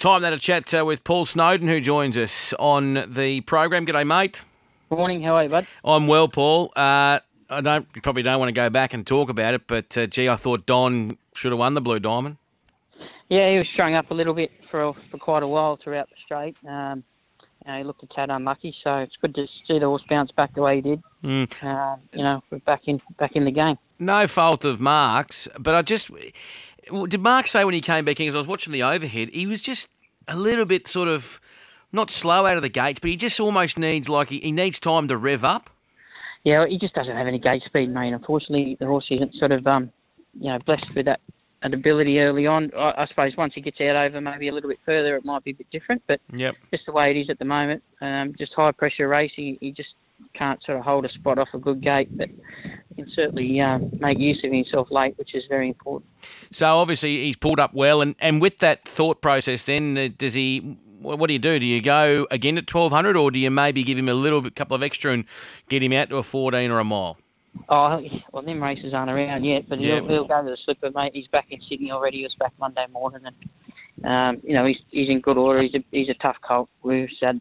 [0.00, 3.84] Time now to chat uh, with Paul Snowden, who joins us on the program.
[3.84, 4.42] G'day, mate.
[4.88, 5.20] Morning.
[5.20, 5.66] How are you, bud?
[5.84, 6.72] I'm well, Paul.
[6.74, 7.86] Uh, I don't.
[7.94, 10.36] You probably don't want to go back and talk about it, but uh, gee, I
[10.36, 12.38] thought Don should have won the Blue Diamond.
[13.28, 16.16] Yeah, he was showing up a little bit for for quite a while throughout the
[16.24, 16.56] straight.
[16.66, 17.04] Um,
[17.66, 20.30] you know, he looked a tad unlucky, so it's good to see the horse bounce
[20.30, 21.02] back the way he did.
[21.22, 21.62] Mm.
[21.62, 23.76] Uh, you know, we're back in back in the game.
[23.98, 26.10] No fault of Mark's, but I just
[27.08, 28.26] did Mark say when he came back in?
[28.26, 29.88] Because I was watching the overhead, he was just
[30.28, 31.40] a little bit sort of
[31.92, 34.78] not slow out of the gates, but he just almost needs like he, he needs
[34.78, 35.70] time to rev up.
[36.44, 38.12] Yeah, he just doesn't have any gate speed, mate.
[38.12, 39.92] Unfortunately, the horse isn't sort of um,
[40.38, 41.20] you know blessed with that
[41.62, 42.70] an ability early on.
[42.76, 45.44] I, I, suppose once he gets out over maybe a little bit further, it might
[45.44, 46.02] be a bit different.
[46.06, 46.56] But yep.
[46.70, 49.90] just the way it is at the moment, um, just high pressure racing, he just
[50.34, 52.16] can't sort of hold a spot off a good gate.
[52.16, 52.30] But
[53.02, 56.10] can certainly uh, make use of himself late, which is very important.
[56.50, 60.34] So obviously he's pulled up well, and, and with that thought process, then uh, does
[60.34, 60.78] he?
[61.00, 61.58] What do you do?
[61.58, 64.42] Do you go again at twelve hundred, or do you maybe give him a little
[64.42, 65.24] bit, couple of extra, and
[65.68, 67.16] get him out to a fourteen or a mile?
[67.68, 68.00] Oh,
[68.32, 71.12] well, them races aren't around yet, but he'll, he'll go to the slipper, mate.
[71.14, 72.18] He's back in Sydney already.
[72.18, 75.62] He was back Monday morning, and um, you know he's he's in good order.
[75.62, 76.68] He's a he's a tough colt.
[76.82, 77.40] We've had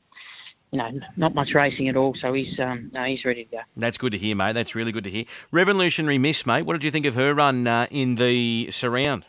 [0.72, 3.58] you know not much racing at all, so he's um no, he's ready to go.
[3.76, 4.54] That's good to hear, mate.
[4.54, 5.26] That's really good to hear.
[5.52, 6.64] Revolutionary Miss, mate.
[6.64, 9.26] What did you think of her run uh, in the surround?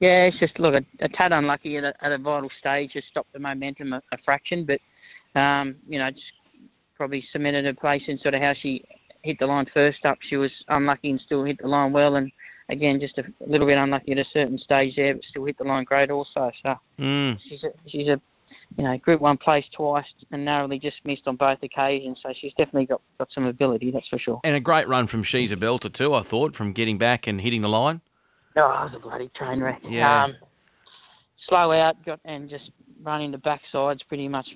[0.00, 2.92] Yeah, it's just look a, a tad unlucky at a, at a vital stage.
[2.94, 4.80] Just stopped the momentum a, a fraction, but
[5.38, 6.24] um, you know just
[6.96, 8.84] probably cemented her place in sort of how she
[9.22, 10.18] hit the line first up.
[10.28, 12.32] She was unlucky and still hit the line well, and
[12.68, 15.64] again just a little bit unlucky at a certain stage there, but still hit the
[15.64, 16.50] line great also.
[16.62, 17.38] So mm.
[17.48, 18.20] she's a, she's a
[18.76, 22.18] you know Group One place twice and narrowly just missed on both occasions.
[22.22, 24.40] So she's definitely got got some ability, that's for sure.
[24.44, 26.14] And a great run from She's a Belter too.
[26.14, 28.00] I thought from getting back and hitting the line.
[28.56, 29.80] Oh, it was a bloody train wreck.
[29.88, 30.24] Yeah.
[30.24, 30.34] Um,
[31.48, 32.70] slow out, got and just
[33.02, 34.46] running the backsides pretty much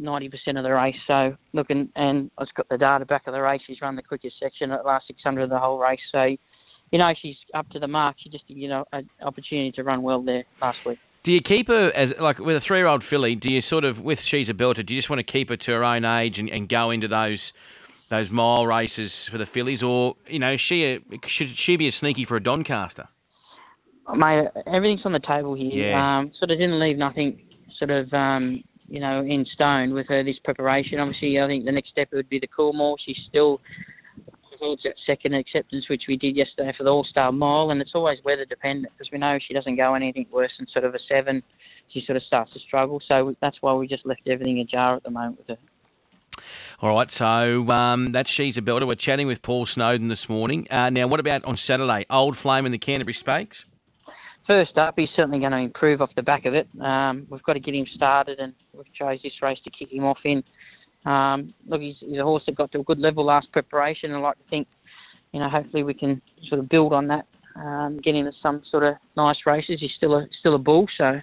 [0.00, 0.96] 90% of the race.
[1.06, 3.60] So looking, and I've got the data back of the race.
[3.66, 6.00] She's run the quickest section at the last 600 of the whole race.
[6.12, 8.16] So, you know, she's up to the mark.
[8.18, 10.98] She just, you know, an opportunity to run well there last week.
[11.26, 13.34] Do you keep her as like with a three-year-old filly?
[13.34, 14.86] Do you sort of with she's a belter?
[14.86, 17.08] Do you just want to keep her to her own age and, and go into
[17.08, 17.52] those
[18.10, 21.90] those mile races for the fillies, or you know, she a, should she be a
[21.90, 23.08] sneaky for a Doncaster?
[24.14, 25.88] Mate, everything's on the table here.
[25.88, 26.18] Yeah.
[26.18, 27.40] Um, sort of didn't leave nothing
[27.76, 31.00] sort of um, you know in stone with her this preparation.
[31.00, 32.98] Obviously, I think the next step would be the Coolmore.
[33.04, 33.60] She's still
[34.58, 37.92] holds that second acceptance, which we did yesterday for the All Star Mile, and it's
[37.94, 40.98] always weather dependent because we know she doesn't go anything worse than sort of a
[41.08, 41.42] seven.
[41.88, 45.02] She sort of starts to struggle, so that's why we just left everything ajar at
[45.02, 46.42] the moment with her.
[46.80, 48.86] All right, so um, that's She's a Belter.
[48.86, 50.66] We're chatting with Paul Snowden this morning.
[50.70, 52.04] Uh, now, what about on Saturday?
[52.10, 53.64] Old Flame in the Canterbury Stakes?
[54.46, 56.68] First up, he's certainly going to improve off the back of it.
[56.80, 60.04] Um, we've got to get him started, and we've chose this race to kick him
[60.04, 60.44] off in.
[61.06, 64.12] Um, look, he's, he's a horse that got to a good level last preparation.
[64.12, 64.66] I like to think,
[65.32, 68.82] you know, hopefully we can sort of build on that, um, get into some sort
[68.82, 69.78] of nice races.
[69.80, 71.22] He's still a still a bull, so I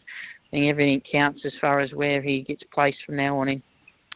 [0.52, 3.64] think everything counts as far as where he gets placed from now on in.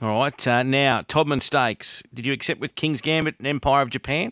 [0.01, 2.01] All right, uh, now Todman Stakes.
[2.13, 4.31] Did you accept with King's Gambit and Empire of Japan?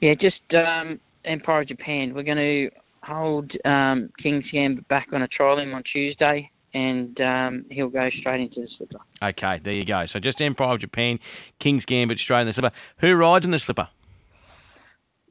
[0.00, 2.12] Yeah, just um, Empire of Japan.
[2.14, 2.70] We're going to
[3.02, 8.08] hold um, King's Gambit back on a trial him on Tuesday, and um, he'll go
[8.20, 8.98] straight into the slipper.
[9.22, 10.06] Okay, there you go.
[10.06, 11.18] So just Empire of Japan,
[11.58, 12.74] King's Gambit straight in the slipper.
[12.98, 13.88] Who rides in the slipper?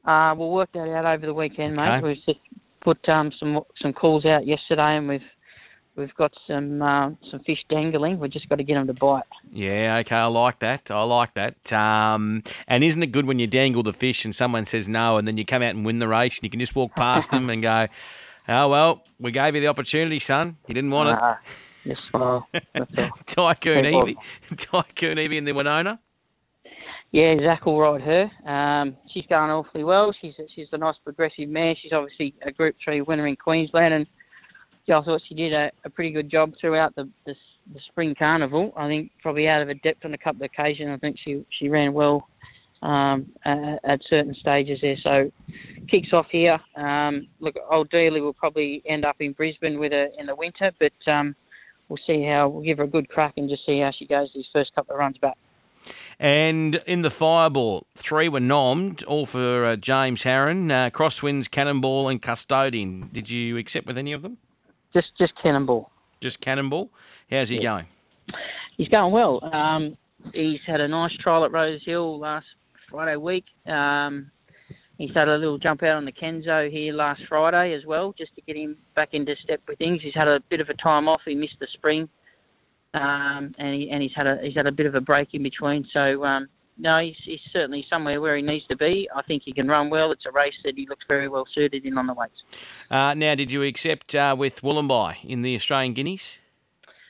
[0.04, 1.98] Uh, we'll work that out over the weekend, mate.
[1.98, 2.06] Okay.
[2.06, 2.40] We've just
[2.80, 5.22] put um, some some calls out yesterday, and we've
[5.96, 8.18] we've got some uh, some fish dangling.
[8.18, 9.24] We've just got to get them to bite.
[9.52, 10.90] Yeah, okay, I like that.
[10.90, 11.72] I like that.
[11.72, 15.28] Um, and isn't it good when you dangle the fish and someone says no, and
[15.28, 17.50] then you come out and win the race, and you can just walk past them
[17.50, 17.86] and go,
[18.50, 20.56] "Oh well, we gave you the opportunity, son.
[20.66, 21.34] You didn't want it." Uh,
[21.86, 22.46] just smile.
[22.74, 23.10] That's all.
[23.54, 24.18] Tycoon Evie,
[24.56, 25.98] Tycoon Evie, and the Wenona.
[27.12, 28.30] Yeah, Zach will ride her.
[28.48, 30.14] Um, she's going awfully well.
[30.20, 31.74] She's she's a nice progressive mare.
[31.80, 34.06] She's obviously a Group Three winner in Queensland, and
[34.86, 37.34] yeah, I thought she did a, a pretty good job throughout the, the
[37.72, 38.72] the spring carnival.
[38.76, 40.90] I think probably out of her depth on a couple of occasions.
[40.92, 42.28] I think she she ran well
[42.82, 44.96] um, at, at certain stages there.
[45.02, 45.32] So
[45.88, 46.58] kicks off here.
[46.76, 50.70] Um, look, Old Dealey will probably end up in Brisbane with her in the winter,
[50.78, 51.34] but um,
[51.88, 54.30] we'll see how we'll give her a good crack and just see how she goes
[54.34, 55.36] these first couple of runs back.
[56.18, 62.08] And in the fireball, three were nommed, all for uh, James Harron, uh, Crosswinds, Cannonball,
[62.08, 63.08] and Custodian.
[63.12, 64.36] Did you accept with any of them?
[64.92, 65.90] Just just cannonball.
[66.20, 66.90] Just Cannonball.
[67.30, 67.86] How's he going?
[68.76, 69.42] He's going well.
[69.54, 69.96] Um,
[70.34, 72.46] he's had a nice trial at Rose Hill last
[72.90, 73.44] Friday week.
[73.66, 74.30] Um,
[75.00, 78.34] He's had a little jump out on the Kenzo here last Friday as well, just
[78.34, 80.02] to get him back into step with things.
[80.02, 81.22] He's had a bit of a time off.
[81.24, 82.06] He missed the spring,
[82.92, 85.42] um, and he, and he's had a he's had a bit of a break in
[85.42, 85.86] between.
[85.90, 89.08] So um, no, he's, he's certainly somewhere where he needs to be.
[89.16, 90.10] I think he can run well.
[90.10, 92.42] It's a race that he looks very well suited in on the weights.
[92.90, 96.36] Uh, now, did you accept uh, with Wollombi in the Australian Guineas?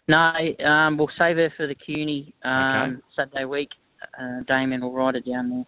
[0.06, 0.32] No,
[0.64, 3.02] um, we'll save her for the Kewney um, okay.
[3.16, 3.70] Saturday week.
[4.18, 5.64] Uh, Damien will ride it down there.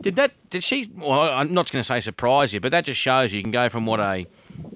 [0.00, 0.32] Did that?
[0.50, 0.90] Did she?
[0.94, 3.68] Well, I'm not going to say surprise you, but that just shows you can go
[3.68, 4.26] from what a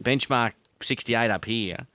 [0.03, 1.87] benchmark 68 up here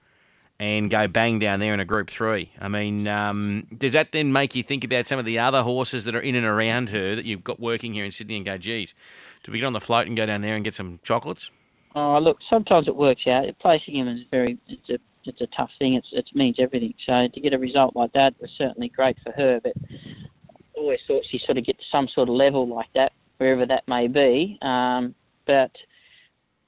[0.59, 2.51] and go bang down there in a Group Three.
[2.59, 6.03] I mean, um, does that then make you think about some of the other horses
[6.05, 8.57] that are in and around her that you've got working here in Sydney and go,
[8.57, 8.93] geez,
[9.43, 11.49] do we get on the float and go down there and get some chocolates?
[11.95, 13.45] Oh, look, sometimes it works out.
[13.59, 15.95] Placing him is very, it's a it's a tough thing.
[15.95, 16.93] It's it means everything.
[17.05, 19.59] So to get a result like that was certainly great for her.
[19.61, 19.73] But
[20.81, 23.83] always thought she sort of get to some sort of level like that, wherever that
[23.87, 24.57] may be.
[24.61, 25.71] Um, but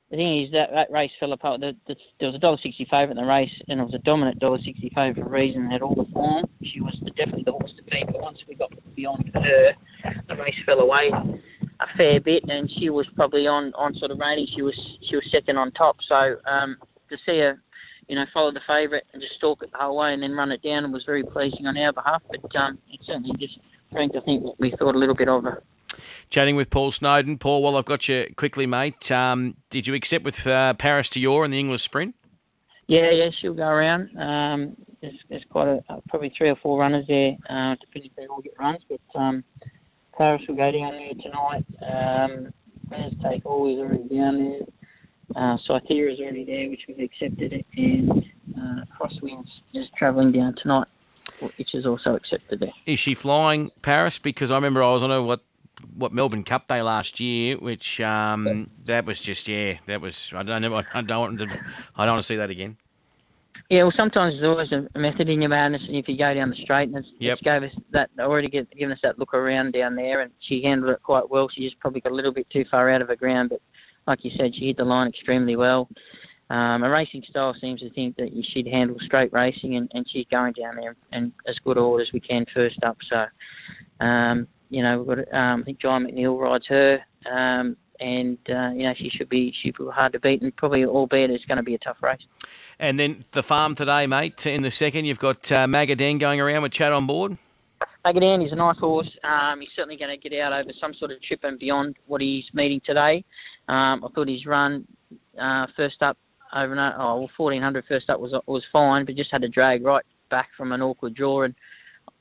[0.09, 1.61] the thing is that that race fell apart.
[1.61, 4.05] The, the, there was a dollar sixty favourite in the race, and it was a
[4.05, 5.69] dominant dollar sixty favourite for a reason.
[5.69, 6.45] Had all the form.
[6.63, 8.05] She was the, definitely the horse to beat.
[8.07, 9.73] But once we got beyond her,
[10.27, 11.11] the race fell away
[11.79, 14.47] a fair bit, and she was probably on on sort of rating.
[14.55, 14.75] She was
[15.09, 15.97] she was second on top.
[16.07, 16.77] So um,
[17.09, 17.59] to see her
[18.07, 20.51] you know, follow the favourite and just stalk it the whole way and then run
[20.51, 22.21] it down was very pleasing on our behalf.
[22.29, 23.57] But um, it certainly just,
[23.93, 25.45] Frank, I think we thought a little bit of.
[26.29, 27.37] Chatting with Paul Snowden.
[27.37, 31.45] Paul, while I've got you quickly, mate, um, did you accept with uh, Paris Dior
[31.45, 32.15] in the English sprint?
[32.87, 34.17] Yeah, yeah, she'll go around.
[34.17, 38.15] Um, there's, there's quite a uh, probably three or four runners there, uh, depending if
[38.17, 38.81] they all get runs.
[38.89, 39.43] But um,
[40.17, 41.65] Paris will go down there tonight.
[41.81, 42.53] Um,
[43.23, 44.59] take always already down there.
[45.35, 48.11] Uh, is already there, which we've accepted, and
[48.55, 50.87] uh, Crosswinds is travelling down tonight,
[51.57, 52.73] which is also accepted there.
[52.85, 54.19] Is she flying Paris?
[54.19, 55.41] Because I remember I was on a what
[55.95, 60.43] what Melbourne Cup Day last year, which um, that was just yeah, that was I
[60.43, 61.45] don't know I don't want to
[61.95, 62.77] I don't want to see that again.
[63.69, 66.49] Yeah, well, sometimes there's always a method in your madness, and if you go down
[66.49, 67.39] the straight, and it's, yep.
[67.39, 70.61] it's gave us that already get, given us that look around down there, and she
[70.63, 71.47] handled it quite well.
[71.49, 73.61] She just probably got a little bit too far out of her ground, but
[74.05, 75.89] like you said, she hit the line extremely well.
[76.49, 80.05] Um, a racing style seems to think that you should handle straight racing, and, and
[80.09, 82.97] she's going down there and as good order as we can first up.
[83.09, 86.99] So, um, you know, we've got um, I think Jye McNeil rides her,
[87.31, 90.85] um, and uh, you know she should be she be hard to beat, and probably
[90.85, 92.21] albeit it's going to be a tough race.
[92.79, 94.45] And then the farm today, mate.
[94.45, 97.37] In the second, you've got uh, Magadan going around with Chad on board.
[98.05, 99.09] Magadan is a nice horse.
[99.23, 102.21] Um, he's certainly going to get out over some sort of trip and beyond what
[102.21, 103.23] he's meeting today.
[103.69, 104.85] Um, I thought his run
[105.41, 106.17] uh, first up
[106.55, 110.05] over oh, well, 1400 first up was was fine, but just had to drag right
[110.29, 111.55] back from an awkward draw, and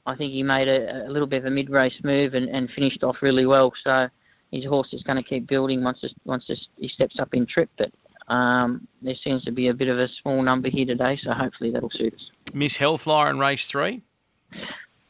[0.06, 2.68] I think he made a, a little bit of a mid race move and, and
[2.74, 3.72] finished off really well.
[3.84, 4.08] So
[4.50, 7.46] his horse is going to keep building once this, once this, he steps up in
[7.46, 7.90] trip, but.
[8.28, 11.72] Um, there seems to be a bit of a small number here today, so hopefully
[11.72, 12.54] that'll suit us.
[12.54, 14.02] Miss Hellflyer in race three?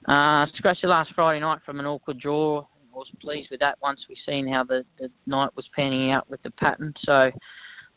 [0.08, 4.00] Uh, scratched last Friday night from an awkward draw I was pleased with that once
[4.08, 6.92] we've seen how the, the night was panning out with the pattern.
[7.04, 7.30] So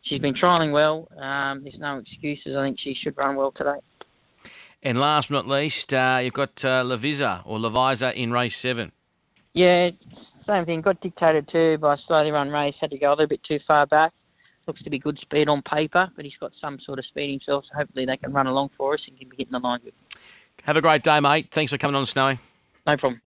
[0.06, 1.08] she's been trialling well.
[1.18, 2.56] Um, there's no excuses.
[2.58, 3.80] I think she should run well today.
[4.82, 8.92] And last but not least, uh, you've got uh, Lavisa or Lavisa in race seven.
[9.54, 9.90] Yeah,
[10.46, 10.82] same thing.
[10.82, 12.76] Got dictated to by a slowly run race.
[12.80, 14.12] Had to go a little bit too far back.
[14.68, 17.66] Looks to be good speed on paper, but he's got some sort of speed himself.
[17.70, 19.94] So hopefully they can run along for us and can be hitting the line good.
[20.64, 21.50] Have a great day, mate.
[21.52, 22.40] Thanks for coming on, Snowy.
[22.88, 23.22] No problem.